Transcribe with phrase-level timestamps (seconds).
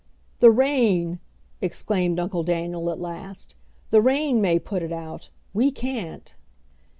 [0.39, 1.19] "The rain!"
[1.61, 3.53] exclaimed Uncle Daniel at last,
[3.91, 6.33] "The rain may put it out; we can't."